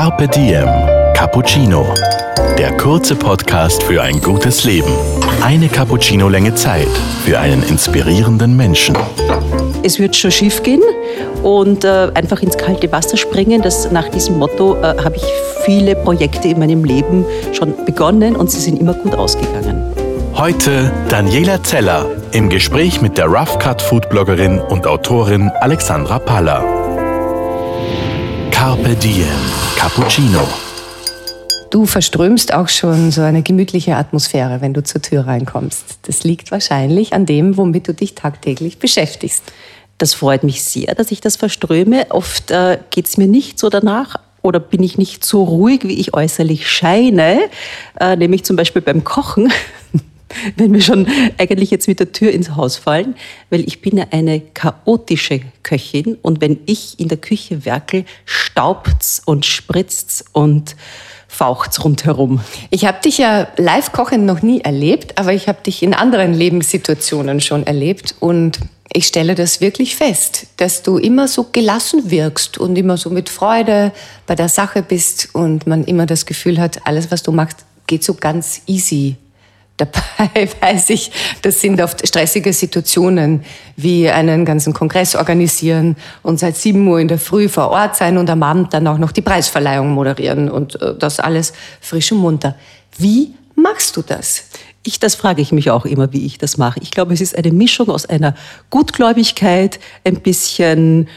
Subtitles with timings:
[0.00, 0.68] Carpe Diem
[1.12, 1.84] Cappuccino.
[2.56, 4.92] Der kurze Podcast für ein gutes Leben.
[5.42, 6.86] Eine Cappuccino-Länge Zeit
[7.24, 8.96] für einen inspirierenden Menschen.
[9.82, 10.82] Es wird schon schief gehen
[11.42, 13.60] und äh, einfach ins kalte Wasser springen.
[13.60, 15.24] Das, nach diesem Motto äh, habe ich
[15.64, 19.82] viele Projekte in meinem Leben schon begonnen und sie sind immer gut ausgegangen.
[20.36, 26.62] Heute Daniela Zeller im Gespräch mit der Rough Cut Food Bloggerin und Autorin Alexandra Paller.
[28.52, 30.40] Carpe Diem Cappuccino.
[31.70, 36.00] Du verströmst auch schon so eine gemütliche Atmosphäre, wenn du zur Tür reinkommst.
[36.02, 39.44] Das liegt wahrscheinlich an dem, womit du dich tagtäglich beschäftigst.
[39.98, 42.06] Das freut mich sehr, dass ich das verströme.
[42.10, 46.00] Oft äh, geht es mir nicht so danach, oder bin ich nicht so ruhig, wie
[46.00, 47.38] ich äußerlich scheine,
[48.00, 49.52] äh, nämlich zum Beispiel beim Kochen.
[50.56, 51.06] wenn wir schon
[51.38, 53.14] eigentlich jetzt mit der Tür ins Haus fallen,
[53.50, 59.22] weil ich bin ja eine chaotische Köchin und wenn ich in der Küche werkel, staubt's
[59.24, 60.76] und spritzt's und
[61.28, 62.40] faucht's rundherum.
[62.70, 66.34] Ich habe dich ja live kochen noch nie erlebt, aber ich habe dich in anderen
[66.34, 68.58] Lebenssituationen schon erlebt und
[68.90, 73.28] ich stelle das wirklich fest, dass du immer so gelassen wirkst und immer so mit
[73.28, 73.92] Freude
[74.26, 78.02] bei der Sache bist und man immer das Gefühl hat, alles, was du machst, geht
[78.02, 79.16] so ganz easy
[79.78, 83.44] Dabei weiß ich, das sind oft stressige Situationen,
[83.76, 88.18] wie einen ganzen Kongress organisieren und seit sieben Uhr in der Früh vor Ort sein
[88.18, 92.18] und am Abend dann auch noch die Preisverleihung moderieren und äh, das alles frisch und
[92.18, 92.56] munter.
[92.98, 94.44] Wie machst du das?
[94.82, 96.80] Ich, das frage ich mich auch immer, wie ich das mache.
[96.82, 98.34] Ich glaube, es ist eine Mischung aus einer
[98.70, 101.08] Gutgläubigkeit, ein bisschen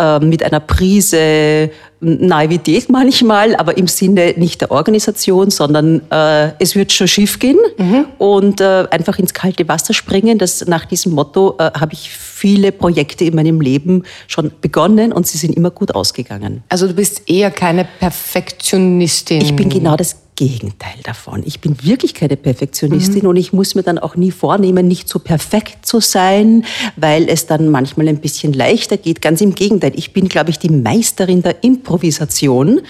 [0.00, 1.70] äh, mit einer Prise
[2.00, 7.58] Naivität manchmal, aber im Sinne nicht der Organisation, sondern äh, es wird schon schief gehen
[7.76, 8.06] mhm.
[8.16, 10.38] und äh, einfach ins kalte Wasser springen.
[10.38, 15.26] Das, nach diesem Motto äh, habe ich viele Projekte in meinem Leben schon begonnen und
[15.26, 16.62] sie sind immer gut ausgegangen.
[16.70, 19.42] Also du bist eher keine Perfektionistin.
[19.42, 21.42] Ich bin genau das Gegenteil davon.
[21.44, 23.28] Ich bin wirklich keine Perfektionistin mhm.
[23.28, 26.64] und ich muss mir dann auch nie vornehmen, nicht so perfekt zu sein,
[26.96, 29.20] weil es dann manchmal ein bisschen leichter geht.
[29.20, 32.80] Ganz im Gegenteil, ich bin, glaube ich, die Meisterin der Improvisation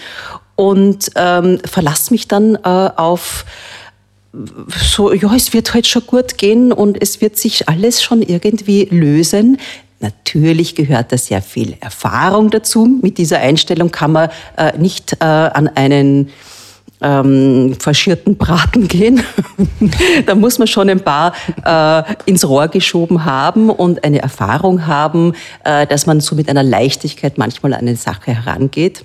[0.55, 3.45] und ähm, verlasse mich dann äh, auf
[4.81, 8.23] so, ja, es wird heute halt schon gut gehen und es wird sich alles schon
[8.23, 9.59] irgendwie lösen.
[9.99, 12.87] Natürlich gehört da sehr viel Erfahrung dazu.
[13.03, 16.31] Mit dieser Einstellung kann man äh, nicht äh, an einen
[17.01, 19.23] ähm, faschierten Braten gehen.
[20.27, 21.33] da muss man schon ein paar
[21.65, 25.35] äh, ins Rohr geschoben haben und eine Erfahrung haben,
[25.65, 29.05] äh, dass man so mit einer Leichtigkeit manchmal an eine Sache herangeht.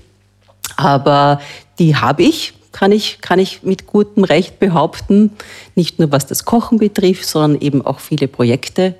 [0.77, 1.39] Aber
[1.79, 5.31] die habe ich, kann ich, kann ich mit gutem Recht behaupten.
[5.75, 8.95] Nicht nur was das Kochen betrifft, sondern eben auch viele Projekte.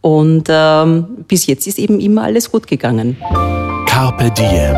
[0.00, 3.16] Und ähm, bis jetzt ist eben immer alles gut gegangen.
[3.86, 4.76] Carpe Diem.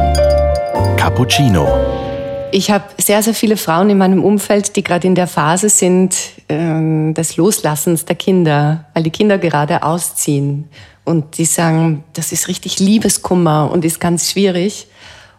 [0.96, 2.09] Cappuccino
[2.52, 6.16] ich habe sehr, sehr viele Frauen in meinem Umfeld, die gerade in der Phase sind
[6.48, 10.68] äh, des Loslassens der Kinder, weil die Kinder gerade ausziehen.
[11.04, 14.86] Und die sagen, das ist richtig Liebeskummer und ist ganz schwierig.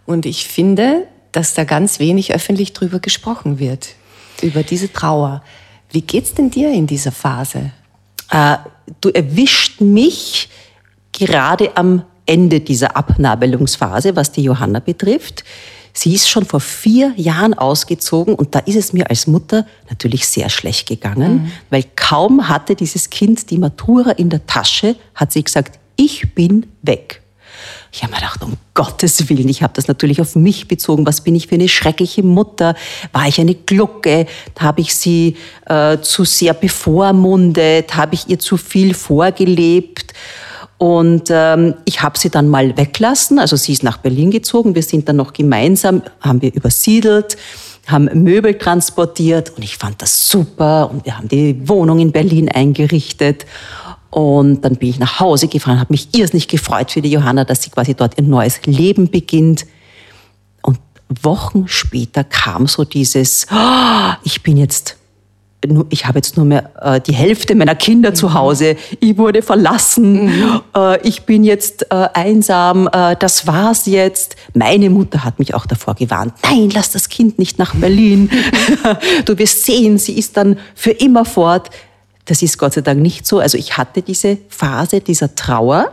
[0.05, 3.89] Und ich finde, dass da ganz wenig öffentlich drüber gesprochen wird,
[4.41, 5.43] über diese Trauer.
[5.91, 7.71] Wie geht's denn dir in dieser Phase?
[8.31, 8.57] Äh,
[8.99, 10.49] du erwischt mich
[11.11, 15.43] gerade am Ende dieser Abnabelungsphase, was die Johanna betrifft.
[15.93, 20.27] Sie ist schon vor vier Jahren ausgezogen und da ist es mir als Mutter natürlich
[20.27, 21.51] sehr schlecht gegangen, mhm.
[21.69, 26.67] weil kaum hatte dieses Kind die Matura in der Tasche, hat sie gesagt, ich bin
[26.81, 27.21] weg.
[27.91, 31.05] Ich habe mir gedacht, um Gottes Willen, ich habe das natürlich auf mich bezogen.
[31.05, 32.75] Was bin ich für eine schreckliche Mutter?
[33.11, 34.27] War ich eine Glucke?
[34.57, 35.35] Habe ich sie
[35.65, 37.95] äh, zu sehr bevormundet?
[37.95, 40.13] Habe ich ihr zu viel vorgelebt?
[40.81, 43.37] Und ähm, ich habe sie dann mal weglassen.
[43.37, 44.73] Also sie ist nach Berlin gezogen.
[44.73, 47.37] Wir sind dann noch gemeinsam, haben wir übersiedelt,
[47.85, 50.89] haben Möbel transportiert und ich fand das super.
[50.89, 53.45] Und wir haben die Wohnung in Berlin eingerichtet.
[54.09, 57.61] Und dann bin ich nach Hause gefahren, habe mich irrsinnig gefreut für die Johanna, dass
[57.61, 59.67] sie quasi dort ihr neues Leben beginnt.
[60.63, 60.79] Und
[61.21, 64.97] Wochen später kam so dieses, oh, ich bin jetzt
[65.89, 68.15] ich habe jetzt nur mehr äh, die Hälfte meiner Kinder mhm.
[68.15, 68.75] zu Hause.
[68.99, 70.25] Ich wurde verlassen.
[70.25, 70.61] Mhm.
[70.75, 72.89] Äh, ich bin jetzt äh, einsam.
[72.91, 74.35] Äh, das war's jetzt.
[74.53, 76.33] Meine Mutter hat mich auch davor gewarnt.
[76.43, 78.29] Nein, lass das Kind nicht nach Berlin.
[79.25, 81.69] du wirst sehen, sie ist dann für immer fort.
[82.25, 83.39] Das ist Gott sei Dank nicht so.
[83.39, 85.91] Also ich hatte diese Phase dieser Trauer,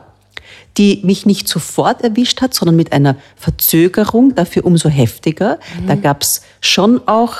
[0.79, 5.59] die mich nicht sofort erwischt hat, sondern mit einer Verzögerung, dafür umso heftiger.
[5.81, 5.87] Mhm.
[5.89, 7.35] Da gab's schon auch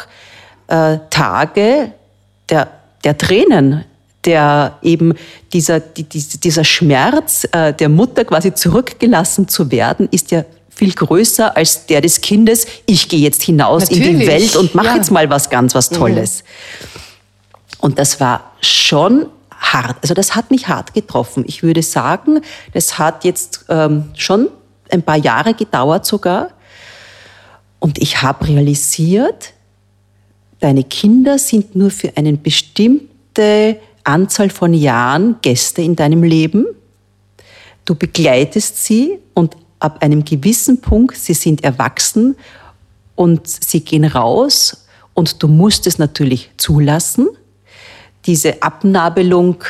[0.67, 1.93] äh, Tage,
[2.49, 2.69] der,
[3.05, 3.85] der Tränen,
[4.25, 5.15] der eben
[5.53, 11.57] dieser, die, dieser Schmerz äh, der Mutter quasi zurückgelassen zu werden, ist ja viel größer
[11.57, 12.67] als der des Kindes.
[12.87, 14.97] Ich gehe jetzt hinaus in die Natürlich, Welt und mache ja.
[14.97, 16.45] jetzt mal was ganz was Tolles.
[17.81, 19.97] Und das war schon hart.
[20.03, 21.45] Also das hat mich hart getroffen.
[21.47, 22.41] Ich würde sagen,
[22.75, 24.49] das hat jetzt ähm, schon
[24.91, 26.51] ein paar Jahre gedauert sogar.
[27.81, 29.53] Und ich habe realisiert,
[30.61, 36.67] deine Kinder sind nur für eine bestimmte Anzahl von Jahren Gäste in deinem Leben.
[37.85, 42.37] Du begleitest sie und ab einem gewissen Punkt, sie sind erwachsen
[43.15, 47.29] und sie gehen raus und du musst es natürlich zulassen.
[48.27, 49.65] Diese Abnabelung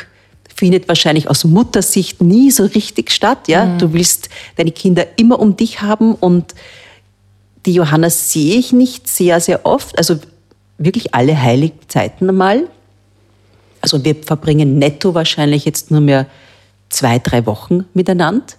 [0.53, 3.47] findet wahrscheinlich aus Muttersicht nie so richtig statt.
[3.47, 3.77] Ja?
[3.77, 6.53] Du willst deine Kinder immer um dich haben und
[7.65, 9.97] die Johanna sehe ich nicht sehr, sehr oft.
[9.97, 10.19] Also
[10.79, 12.67] wirklich alle heiligen Zeiten einmal.
[13.81, 16.25] Also wir verbringen netto wahrscheinlich jetzt nur mehr
[16.89, 18.55] zwei, drei Wochen miteinander.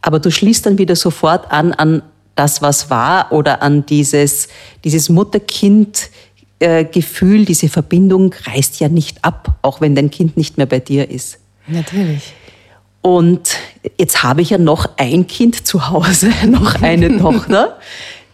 [0.00, 2.02] Aber du schließt dann wieder sofort an an
[2.34, 4.48] das, was war oder an dieses,
[4.84, 10.80] dieses Mutter-Kind-Gefühl, diese Verbindung reißt ja nicht ab, auch wenn dein Kind nicht mehr bei
[10.80, 11.38] dir ist.
[11.66, 12.34] Natürlich.
[13.02, 13.56] Und
[13.98, 17.78] jetzt habe ich ja noch ein Kind zu Hause, noch eine Tochter.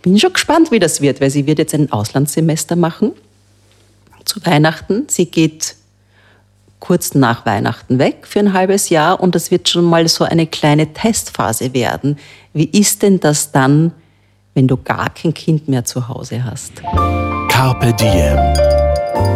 [0.03, 3.13] Bin schon gespannt, wie das wird, weil sie wird jetzt ein Auslandssemester machen
[4.25, 5.07] zu Weihnachten.
[5.09, 5.75] Sie geht
[6.81, 10.47] kurz nach Weihnachten weg für ein halbes Jahr und das wird schon mal so eine
[10.47, 12.19] kleine Testphase werden.
[12.53, 13.93] Wie ist denn das dann,
[14.55, 16.83] wenn du gar kein Kind mehr zu Hause hast?
[17.49, 18.39] Carpe Diem.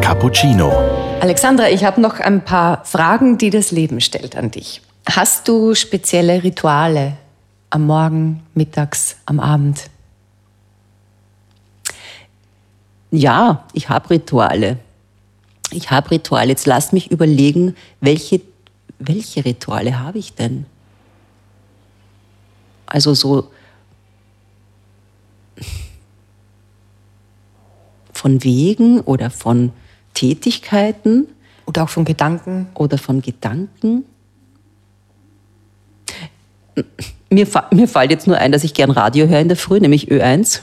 [0.00, 0.70] Cappuccino.
[1.20, 4.82] Alexandra, ich habe noch ein paar Fragen, die das Leben stellt an dich.
[5.08, 7.14] Hast du spezielle Rituale
[7.70, 9.90] am Morgen, mittags, am Abend?
[13.12, 14.78] Ja, ich habe Rituale.
[15.70, 16.48] Ich habe Rituale.
[16.48, 18.40] Jetzt lass mich überlegen, welche,
[18.98, 20.64] welche Rituale habe ich denn?
[22.86, 23.50] Also so
[28.14, 29.72] von Wegen oder von
[30.14, 31.26] Tätigkeiten
[31.66, 32.68] Oder auch von Gedanken?
[32.74, 34.04] oder von Gedanken.
[37.28, 39.80] Mir, fa mir fällt jetzt nur ein, dass ich gern Radio höre in der Früh,
[39.80, 40.60] nämlich Ö1.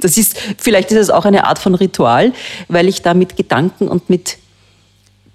[0.00, 2.32] Das ist, vielleicht ist es auch eine Art von Ritual,
[2.68, 4.38] weil ich da mit Gedanken und mit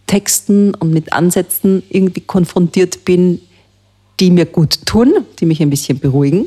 [0.08, 3.42] Texten und mit Ansätzen irgendwie konfrontiert bin,
[4.20, 6.46] die mir gut tun, die mich ein bisschen beruhigen.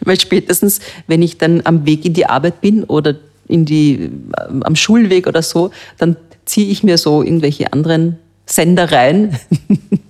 [0.00, 3.16] Weil spätestens, wenn ich dann am Weg in die Arbeit bin oder
[3.48, 4.10] in die,
[4.48, 9.38] ähm, am Schulweg oder so, dann ziehe ich mir so irgendwelche anderen Sender rein.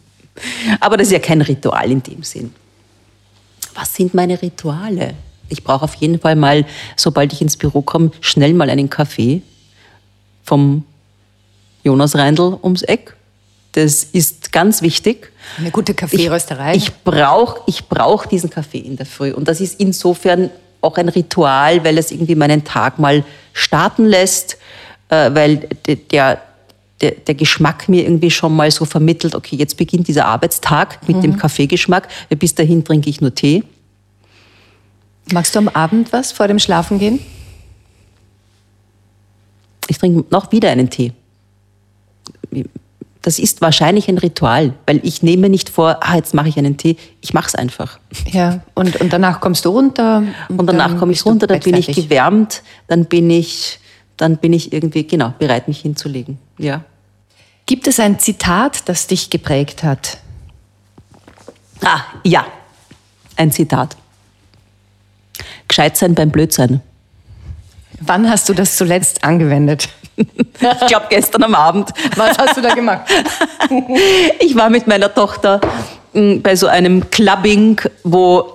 [0.81, 2.55] Aber das ist ja kein Ritual in dem Sinn.
[3.75, 5.15] Was sind meine Rituale?
[5.51, 6.65] Ich brauche auf jeden Fall mal,
[6.97, 9.43] sobald ich ins Büro komme, schnell mal einen Kaffee
[10.45, 10.85] vom
[11.85, 13.15] Jonas Reindl ums Eck.
[13.73, 15.31] Das ist ganz wichtig.
[15.59, 16.75] Eine gute Kaffeerösterei?
[16.75, 19.33] Ich brauche ich brauch diesen Kaffee in der Früh.
[19.33, 20.51] Und das ist insofern
[20.81, 23.23] auch ein Ritual, weil es irgendwie meinen Tag mal
[23.53, 24.57] starten lässt,
[25.09, 26.41] äh, weil de- der,
[27.01, 31.23] der, der Geschmack mir irgendwie schon mal so vermittelt, okay, jetzt beginnt dieser Arbeitstag mit
[31.23, 32.09] dem Kaffeegeschmack.
[32.39, 33.63] Bis dahin trinke ich nur Tee.
[35.33, 37.21] Magst du am Abend was vor dem Schlafengehen?
[39.89, 41.13] Ich trinke noch wieder einen Tee.
[43.23, 46.77] Das ist wahrscheinlich ein Ritual, weil ich nehme nicht vor, ah, jetzt mache ich einen
[46.77, 46.97] Tee.
[47.21, 47.99] Ich mache es einfach.
[48.31, 50.23] Ja, und, und danach kommst du runter.
[50.49, 53.79] Und danach dann komme ich runter, dann bin ich gewärmt, dann bin ich,
[54.17, 56.39] dann bin ich irgendwie, genau, bereit, mich hinzulegen.
[56.59, 56.85] Ja.
[57.67, 60.19] Gibt es ein Zitat, das dich geprägt hat?
[61.85, 62.47] Ah, ja.
[63.37, 63.97] Ein Zitat.
[65.71, 66.81] Gescheit sein beim Blödsein.
[68.01, 69.89] Wann hast du das zuletzt angewendet?
[70.17, 71.91] Ich glaube, gestern am Abend.
[72.17, 73.03] Was hast du da gemacht?
[74.41, 75.61] Ich war mit meiner Tochter
[76.13, 78.53] mh, bei so einem Clubbing, wo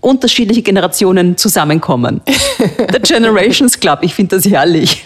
[0.00, 2.20] unterschiedliche Generationen zusammenkommen.
[2.92, 5.02] Der Generations Club, ich finde das herrlich.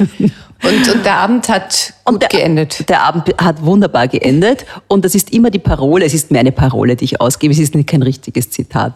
[0.62, 2.88] Und, und der Abend hat gut der, geendet.
[2.88, 6.52] Der Abend hat wunderbar geendet und das ist immer die Parole, es ist mehr eine
[6.52, 8.94] Parole, die ich ausgebe, es ist nicht kein richtiges Zitat.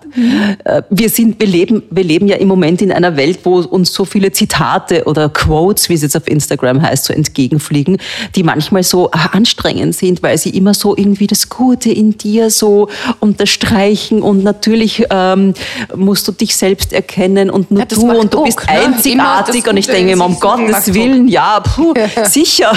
[0.65, 3.93] Äh, Wir, sind, wir, leben, wir leben ja im Moment in einer Welt, wo uns
[3.93, 7.99] so viele Zitate oder Quotes, wie es jetzt auf Instagram heißt, so entgegenfliegen,
[8.35, 12.89] die manchmal so anstrengend sind, weil sie immer so irgendwie das Gute in dir so
[13.21, 15.55] unterstreichen und natürlich ähm,
[15.95, 18.65] musst du dich selbst erkennen und nur Ja, du und du Druck, bist ne?
[18.67, 20.95] Immer einzigartig und ich denke mir, um Gottes Druck.
[20.95, 21.95] Willen, ja, puh,
[22.25, 22.73] sicher.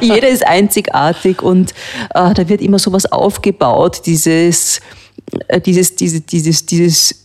[0.00, 1.72] Jeder ist einzigartig und
[2.14, 4.80] äh, da wird immer sowas aufgebaut, dieses,
[5.48, 7.22] äh, dieses, diese, dieses, dieses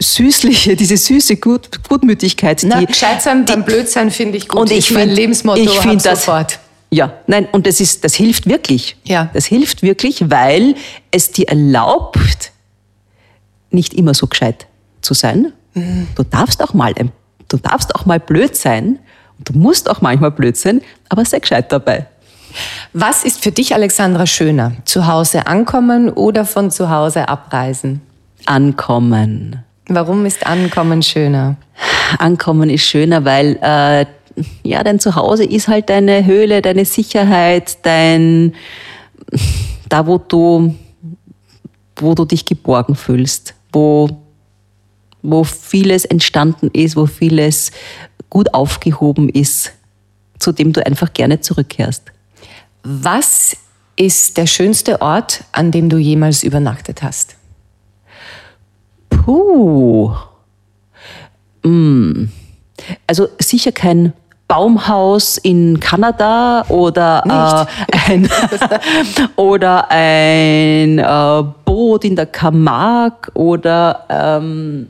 [0.00, 2.62] süßliche, diese süße Gut, Gutmütigkeit.
[2.64, 4.60] Na, die, gescheit sein beim Blödsein finde ich gut.
[4.60, 6.58] und ich ist mein find- Lebensmotto ich find das- sofort.
[6.94, 8.96] Ja, nein, und das ist, das hilft wirklich.
[9.04, 9.30] Ja.
[9.32, 10.74] Das hilft wirklich, weil
[11.10, 12.52] es dir erlaubt,
[13.70, 14.66] nicht immer so gescheit
[15.00, 15.54] zu sein.
[15.72, 16.08] Mhm.
[16.14, 16.92] Du darfst auch mal,
[17.48, 18.98] du darfst auch mal blöd sein.
[19.44, 22.06] Du musst auch manchmal blöd sein, aber sei gescheit dabei.
[22.92, 24.72] Was ist für dich, Alexandra, schöner?
[24.84, 28.02] Zu Hause ankommen oder von zu Hause abreisen?
[28.46, 29.62] Ankommen.
[29.88, 31.56] Warum ist Ankommen schöner?
[32.18, 34.06] Ankommen ist schöner, weil äh,
[34.62, 38.54] ja, dein Zuhause ist halt deine Höhle, deine Sicherheit, dein
[39.88, 40.74] da, wo du,
[41.96, 44.08] wo du dich geborgen fühlst, wo,
[45.22, 47.70] wo vieles entstanden ist, wo vieles
[48.30, 49.72] gut aufgehoben ist,
[50.38, 52.04] zu dem du einfach gerne zurückkehrst.
[52.82, 53.56] Was
[53.96, 57.36] ist der schönste Ort, an dem du jemals übernachtet hast?
[59.10, 60.12] Puh.
[61.62, 62.24] Mm.
[63.06, 64.12] Also sicher kein
[64.48, 68.28] Baumhaus in Kanada oder, äh, ein,
[69.36, 74.88] oder ein äh, Boot in der Camargue oder ähm,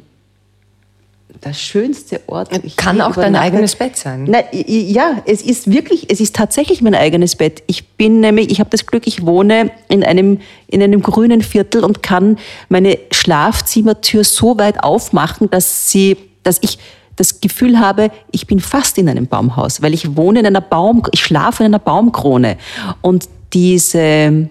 [1.44, 2.50] der schönste Ort.
[2.76, 4.26] Kann auch dein eigenes Bett sein.
[4.28, 7.62] Na, ja, es ist wirklich, es ist tatsächlich mein eigenes Bett.
[7.66, 11.84] Ich bin nämlich, ich habe das Glück, ich wohne in einem, in einem grünen Viertel
[11.84, 16.78] und kann meine Schlafzimmertür so weit aufmachen, dass sie, dass ich
[17.16, 21.02] das Gefühl habe, ich bin fast in einem Baumhaus, weil ich wohne in einer Baum,
[21.12, 22.56] ich schlafe in einer Baumkrone.
[23.00, 24.48] Und diese,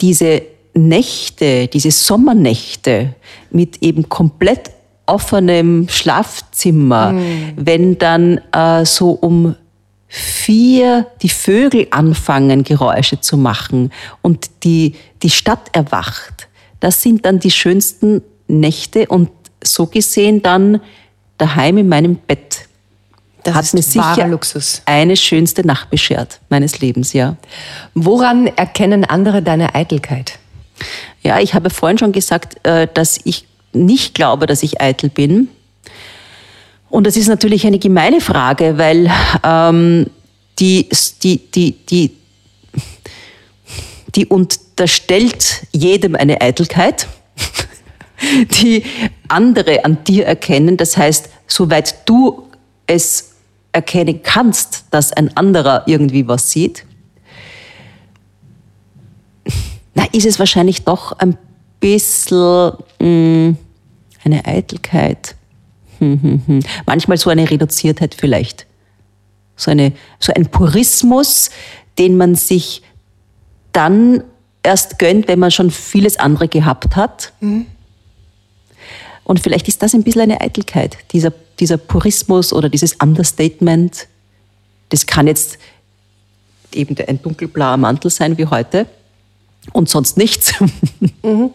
[0.00, 0.42] diese
[0.74, 3.14] Nächte, diese Sommernächte
[3.50, 4.70] mit eben komplett
[5.06, 7.52] offenem Schlafzimmer, mhm.
[7.56, 9.54] wenn dann äh, so um
[10.08, 16.48] vier die Vögel anfangen, Geräusche zu machen und die, die Stadt erwacht,
[16.80, 19.30] das sind dann die schönsten Nächte und
[19.62, 20.80] so gesehen dann
[21.38, 22.68] daheim in meinem Bett.
[23.42, 24.82] Das hat mir sicher Luxus.
[24.86, 27.36] eine schönste Nacht beschert meines Lebens, ja.
[27.94, 30.38] Woran erkennen andere deine Eitelkeit?
[31.22, 33.46] Ja, ich habe vorhin schon gesagt, äh, dass ich
[33.84, 35.48] nicht glaube, dass ich eitel bin.
[36.88, 39.10] Und das ist natürlich eine gemeine Frage, weil
[39.44, 40.06] ähm,
[40.58, 40.88] die,
[41.22, 42.10] die, die, die,
[44.14, 47.08] die unterstellt jedem eine Eitelkeit.
[48.62, 48.82] die
[49.28, 50.76] andere an dir erkennen.
[50.76, 52.48] Das heißt, soweit du
[52.86, 53.32] es
[53.72, 56.84] erkennen kannst, dass ein anderer irgendwie was sieht,
[59.94, 61.36] na, ist es wahrscheinlich doch ein
[61.80, 63.56] bisschen mh, hm,
[64.26, 65.34] eine Eitelkeit.
[65.98, 66.60] Hm, hm, hm.
[66.84, 68.66] Manchmal so eine Reduziertheit vielleicht.
[69.56, 71.50] So, eine, so ein Purismus,
[71.98, 72.82] den man sich
[73.72, 74.22] dann
[74.62, 77.32] erst gönnt, wenn man schon vieles andere gehabt hat.
[77.40, 77.66] Mhm.
[79.24, 84.06] Und vielleicht ist das ein bisschen eine Eitelkeit, dieser, dieser Purismus oder dieses Understatement.
[84.90, 85.58] Das kann jetzt
[86.72, 88.86] eben ein dunkelblauer Mantel sein wie heute
[89.72, 90.54] und sonst nichts.
[91.22, 91.50] Mhm.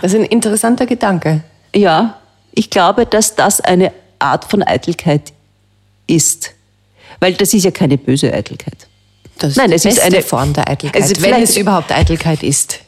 [0.00, 1.42] Das ist ein interessanter Gedanke.
[1.74, 2.18] Ja,
[2.52, 5.32] ich glaube, dass das eine Art von Eitelkeit
[6.06, 6.52] ist.
[7.20, 8.88] Weil das ist ja keine böse Eitelkeit.
[9.38, 12.80] Das ist Nein, es ist eine Form der Eitelkeit, also wenn es überhaupt Eitelkeit ist.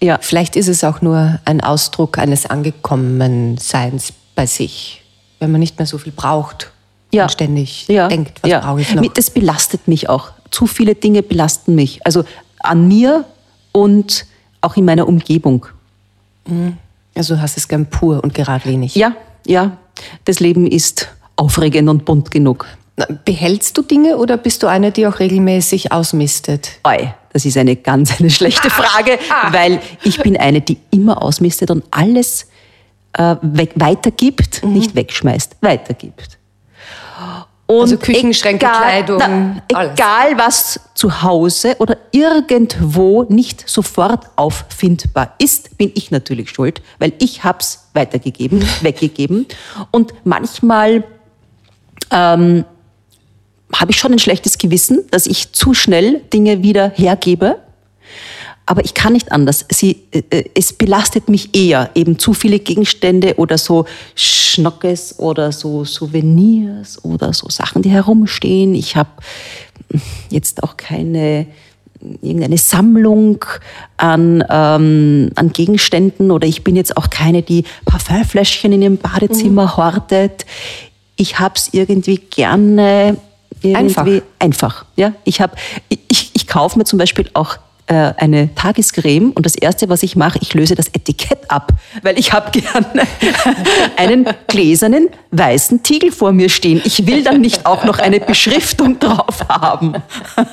[0.00, 0.18] Ja.
[0.20, 5.02] Vielleicht ist es auch nur ein Ausdruck eines Angekommenseins bei sich,
[5.38, 6.72] wenn man nicht mehr so viel braucht
[7.12, 7.24] ja.
[7.24, 8.08] und ständig ja.
[8.08, 8.60] denkt, was ja.
[8.60, 9.06] brauche ich noch.
[9.14, 10.32] Das belastet mich auch.
[10.50, 12.04] Zu viele Dinge belasten mich.
[12.04, 12.24] Also
[12.58, 13.24] an mir
[13.72, 14.26] und
[14.60, 15.66] auch in meiner Umgebung.
[16.46, 16.78] Mhm.
[17.14, 18.94] Also du hast es gern pur und geradlinig.
[18.94, 19.14] Ja,
[19.46, 19.78] ja.
[20.24, 22.66] Das Leben ist aufregend und bunt genug.
[23.24, 26.78] Behältst du Dinge oder bist du eine, die auch regelmäßig ausmistet?
[26.84, 28.70] Oi, das ist eine ganz eine schlechte.
[28.70, 29.52] Frage, ah, ah.
[29.52, 32.46] weil ich bin eine, die immer ausmistet und alles
[33.14, 34.72] äh, weitergibt, mhm.
[34.72, 36.38] nicht wegschmeißt, weitergibt.
[37.66, 45.34] Und also Küchenschränke, egal, Kleidung, na, egal was zu Hause oder irgendwo nicht sofort auffindbar
[45.38, 49.46] ist, bin ich natürlich schuld, weil ich hab's weitergegeben, weggegeben.
[49.90, 51.04] Und manchmal
[52.10, 52.66] ähm,
[53.74, 57.56] habe ich schon ein schlechtes Gewissen, dass ich zu schnell Dinge wieder hergebe.
[58.66, 59.66] Aber ich kann nicht anders.
[59.70, 65.84] Sie, äh, es belastet mich eher, eben zu viele Gegenstände oder so Schnockes oder so
[65.84, 68.74] Souvenirs oder so Sachen, die herumstehen.
[68.74, 69.10] Ich habe
[70.30, 71.46] jetzt auch keine
[72.20, 73.44] irgendeine Sammlung
[73.96, 79.64] an, ähm, an Gegenständen oder ich bin jetzt auch keine, die Parfümfläschchen in ihrem Badezimmer
[79.64, 79.76] mhm.
[79.76, 80.44] hortet.
[81.16, 83.16] Ich habe es irgendwie gerne
[83.62, 84.06] irgendwie einfach.
[84.38, 85.56] einfach ja, ich habe,
[85.88, 87.58] ich, ich kaufe mir zum Beispiel auch äh,
[87.92, 91.72] eine Tagescreme und das erste, was ich mache, ich löse das Etikett ab,
[92.02, 93.02] weil ich habe gerne
[93.96, 96.80] einen gläsernen weißen Tiegel vor mir stehen.
[96.84, 99.94] Ich will dann nicht auch noch eine Beschriftung drauf haben.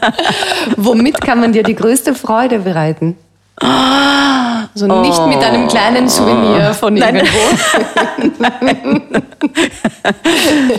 [0.76, 3.18] Womit kann man dir die größte Freude bereiten?
[3.58, 5.28] Also nicht oh.
[5.28, 7.16] mit einem kleinen Souvenir von Nein.
[7.16, 7.40] irgendwo.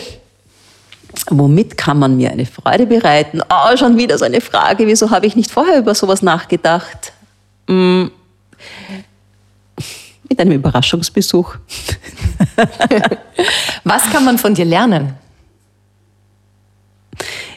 [1.30, 3.42] Womit kann man mir eine Freude bereiten?
[3.48, 4.86] Oh, schon wieder so eine Frage.
[4.86, 7.12] Wieso habe ich nicht vorher über sowas nachgedacht?
[7.68, 8.10] Hm.
[10.28, 11.56] Mit einem Überraschungsbesuch.
[13.84, 15.14] Was kann man von dir lernen?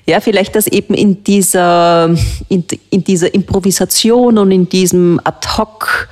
[0.06, 2.16] Ja, vielleicht, dass eben in dieser,
[2.50, 6.10] in, in dieser Improvisation und in diesem Ad-Hoc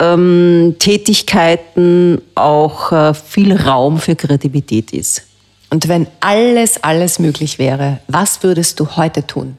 [0.00, 5.27] ähm, Tätigkeiten auch äh, viel Raum für Kreativität ist.
[5.70, 9.58] Und wenn alles, alles möglich wäre, was würdest du heute tun?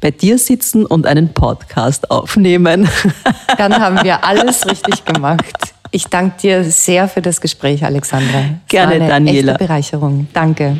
[0.00, 2.88] Bei dir sitzen und einen Podcast aufnehmen.
[3.58, 5.74] Dann haben wir alles richtig gemacht.
[5.94, 8.38] Ich danke dir sehr für das Gespräch, Alexandra.
[8.38, 9.52] Es Gerne, war eine Daniela.
[9.52, 10.26] Echte Bereicherung.
[10.32, 10.78] Danke.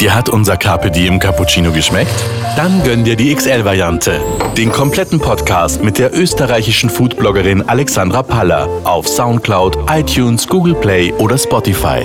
[0.00, 2.14] Dir hat unser Carpe Diem Cappuccino geschmeckt?
[2.56, 4.20] Dann gönn dir die XL-Variante.
[4.56, 11.36] Den kompletten Podcast mit der österreichischen Foodbloggerin Alexandra Paller auf Soundcloud, iTunes, Google Play oder
[11.36, 12.04] Spotify.